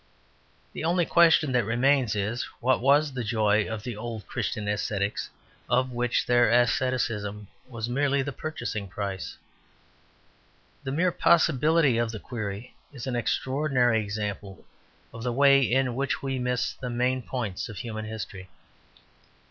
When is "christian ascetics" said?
4.25-5.29